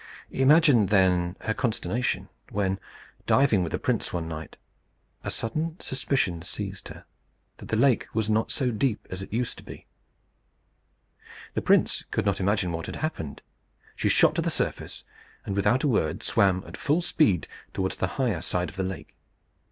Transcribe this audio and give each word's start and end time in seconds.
Imagine 0.31 0.87
then 0.87 1.35
her 1.41 1.53
consternation, 1.53 2.27
when, 2.49 2.79
diving 3.27 3.61
with 3.61 3.71
the 3.71 3.77
prince 3.77 4.11
one 4.11 4.27
night, 4.27 4.57
a 5.23 5.29
sudden 5.29 5.79
suspicion 5.79 6.41
seized 6.41 6.87
her 6.87 7.05
that 7.57 7.67
the 7.67 7.75
lake 7.77 8.07
was 8.11 8.27
not 8.27 8.49
so 8.49 8.71
deep 8.71 9.05
as 9.11 9.21
it 9.21 9.31
used 9.31 9.59
to 9.59 9.63
be. 9.63 9.85
The 11.53 11.61
prince 11.61 12.03
could 12.09 12.25
not 12.25 12.39
imagine 12.39 12.71
what 12.71 12.87
had 12.87 12.95
happened. 12.95 13.43
She 13.95 14.09
shot 14.09 14.33
to 14.33 14.41
the 14.41 14.49
surface, 14.49 15.03
and, 15.45 15.55
without 15.55 15.83
a 15.83 15.87
word, 15.87 16.23
swam 16.23 16.63
at 16.65 16.77
full 16.77 17.03
speed 17.03 17.47
towards 17.71 17.97
the 17.97 18.07
higher 18.17 18.41
side 18.41 18.69
of 18.71 18.77
the 18.77 18.81
lake. 18.83 19.13